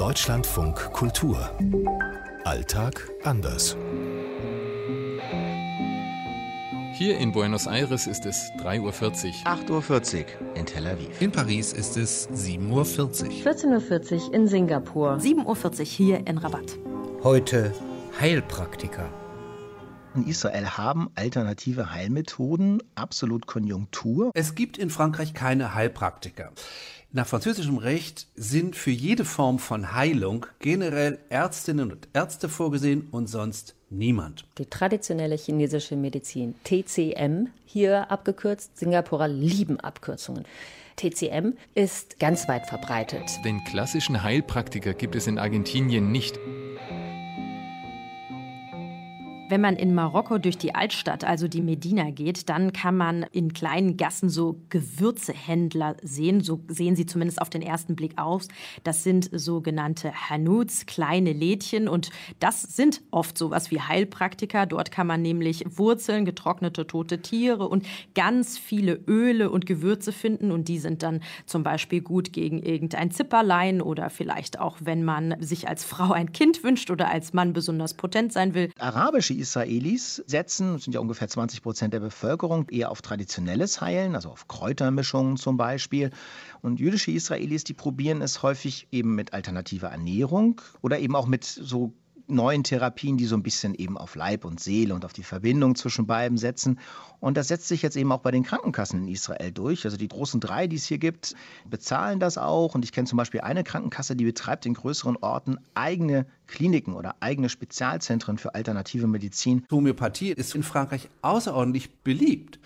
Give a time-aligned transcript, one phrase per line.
[0.00, 1.50] Deutschlandfunk Kultur.
[2.44, 3.76] Alltag anders.
[6.94, 8.92] Hier in Buenos Aires ist es 3.40 Uhr.
[9.82, 11.20] 8.40 Uhr in Tel Aviv.
[11.20, 12.82] In Paris ist es 7.40 Uhr.
[13.52, 15.18] 14.40 Uhr in Singapur.
[15.18, 16.78] 7.40 Uhr hier in Rabat.
[17.22, 17.74] Heute
[18.18, 19.19] Heilpraktiker.
[20.14, 24.32] In Israel haben alternative Heilmethoden absolut Konjunktur.
[24.34, 26.50] Es gibt in Frankreich keine Heilpraktiker.
[27.12, 33.28] Nach französischem Recht sind für jede Form von Heilung generell Ärztinnen und Ärzte vorgesehen und
[33.28, 34.46] sonst niemand.
[34.58, 40.44] Die traditionelle chinesische Medizin, TCM, hier abgekürzt, Singapurer lieben Abkürzungen.
[40.96, 43.30] TCM ist ganz weit verbreitet.
[43.44, 46.38] Den klassischen Heilpraktiker gibt es in Argentinien nicht.
[49.50, 53.52] Wenn man in Marokko durch die Altstadt, also die Medina geht, dann kann man in
[53.52, 56.40] kleinen Gassen so Gewürzehändler sehen.
[56.40, 58.46] So sehen sie zumindest auf den ersten Blick aus.
[58.84, 61.88] Das sind sogenannte Hanuts, kleine Lädchen.
[61.88, 64.66] Und das sind oft sowas wie Heilpraktiker.
[64.66, 70.52] Dort kann man nämlich Wurzeln, getrocknete tote Tiere und ganz viele Öle und Gewürze finden.
[70.52, 75.34] Und die sind dann zum Beispiel gut gegen irgendein Zipperlein oder vielleicht auch, wenn man
[75.40, 78.70] sich als Frau ein Kind wünscht oder als Mann besonders potent sein will.
[78.78, 84.14] Arabische Israelis setzen, das sind ja ungefähr 20 Prozent der Bevölkerung, eher auf traditionelles Heilen,
[84.14, 86.10] also auf Kräutermischungen zum Beispiel.
[86.62, 91.44] Und jüdische Israelis, die probieren es häufig eben mit alternativer Ernährung oder eben auch mit
[91.44, 91.92] so
[92.30, 95.74] neuen Therapien, die so ein bisschen eben auf Leib und Seele und auf die Verbindung
[95.74, 96.78] zwischen beiden setzen.
[97.20, 99.84] Und das setzt sich jetzt eben auch bei den Krankenkassen in Israel durch.
[99.84, 101.34] Also die großen drei, die es hier gibt,
[101.68, 102.74] bezahlen das auch.
[102.74, 107.16] Und ich kenne zum Beispiel eine Krankenkasse, die betreibt in größeren Orten eigene Kliniken oder
[107.20, 109.64] eigene Spezialzentren für alternative Medizin.
[109.70, 112.58] Homöopathie ist in Frankreich außerordentlich beliebt.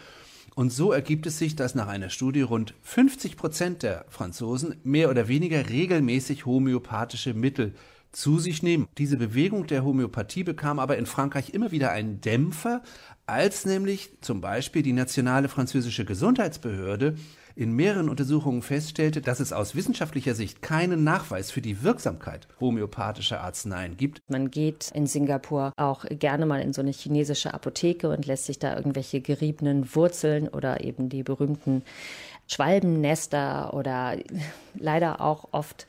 [0.54, 5.10] Und so ergibt es sich, dass nach einer Studie rund 50 Prozent der Franzosen mehr
[5.10, 7.74] oder weniger regelmäßig homöopathische Mittel
[8.14, 8.88] zu sich nehmen.
[8.98, 12.82] Diese Bewegung der Homöopathie bekam aber in Frankreich immer wieder einen Dämpfer,
[13.26, 17.16] als nämlich zum Beispiel die nationale französische Gesundheitsbehörde
[17.56, 23.40] in mehreren Untersuchungen feststellte, dass es aus wissenschaftlicher Sicht keinen Nachweis für die Wirksamkeit homöopathischer
[23.40, 24.20] Arzneien gibt.
[24.28, 28.58] Man geht in Singapur auch gerne mal in so eine chinesische Apotheke und lässt sich
[28.58, 31.82] da irgendwelche geriebenen Wurzeln oder eben die berühmten
[32.48, 34.16] Schwalbennester oder
[34.74, 35.86] leider auch oft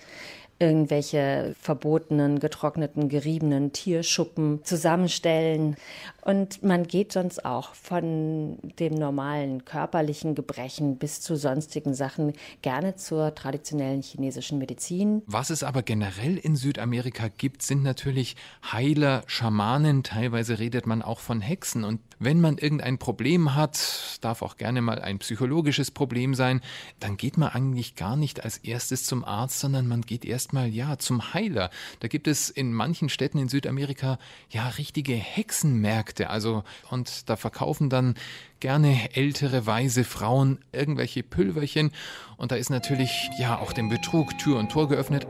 [0.58, 5.76] irgendwelche verbotenen, getrockneten, geriebenen Tierschuppen zusammenstellen.
[6.22, 12.96] Und man geht sonst auch von dem normalen körperlichen Gebrechen bis zu sonstigen Sachen gerne
[12.96, 15.22] zur traditionellen chinesischen Medizin.
[15.28, 18.36] Was es aber generell in Südamerika gibt, sind natürlich
[18.72, 20.04] Heiler, Schamanen.
[20.04, 21.84] Teilweise redet man auch von Hexen.
[21.84, 26.62] Und wenn man irgendein Problem hat, darf auch gerne mal ein psychologisches Problem sein,
[27.00, 30.98] dann geht man eigentlich gar nicht als erstes zum Arzt, sondern man geht erstmal ja
[31.00, 31.72] zum Heiler.
[32.02, 34.20] Da gibt es in manchen Städten in Südamerika
[34.52, 38.14] ja richtige Hexenmärkte, also und da verkaufen dann
[38.60, 41.92] gerne ältere weise Frauen irgendwelche Pülverchen
[42.38, 45.26] und da ist natürlich ja auch dem Betrug Tür und Tor geöffnet.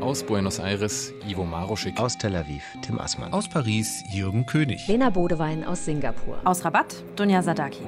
[0.00, 1.98] Aus Buenos Aires, Ivo Maroschik.
[1.98, 3.32] Aus Tel Aviv, Tim Assmann.
[3.32, 4.86] Aus Paris, Jürgen König.
[4.86, 6.38] Lena Bodewein aus Singapur.
[6.44, 7.82] Aus Rabat, Dunja Sadaki.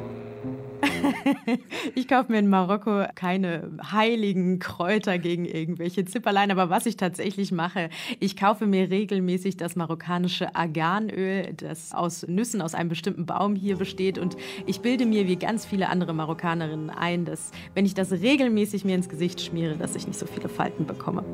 [1.94, 7.52] ich kaufe mir in Marokko keine heiligen Kräuter gegen irgendwelche Zipperlein, aber was ich tatsächlich
[7.52, 13.54] mache, ich kaufe mir regelmäßig das marokkanische Arganöl, das aus Nüssen aus einem bestimmten Baum
[13.54, 14.36] hier besteht und
[14.66, 18.94] ich bilde mir wie ganz viele andere Marokkanerinnen ein, dass wenn ich das regelmäßig mir
[18.94, 21.24] ins Gesicht schmiere, dass ich nicht so viele Falten bekomme.